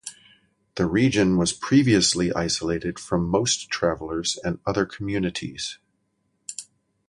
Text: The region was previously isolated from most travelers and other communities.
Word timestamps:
The 0.77 0.87
region 0.87 1.37
was 1.37 1.53
previously 1.53 2.33
isolated 2.33 2.97
from 2.97 3.29
most 3.29 3.69
travelers 3.69 4.39
and 4.43 4.57
other 4.65 4.87
communities. 4.87 5.77